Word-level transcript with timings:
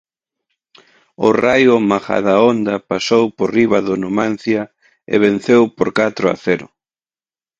O 1.25 1.27
Raio 1.43 1.75
Majadahonda 1.89 2.75
pasou 2.91 3.23
por 3.37 3.49
riba 3.57 3.79
do 3.87 3.93
Numancia 4.03 4.61
e 5.13 5.15
venceu 5.25 5.61
por 5.77 5.89
catro 5.99 6.25
a 6.33 6.35
cero. 6.45 6.67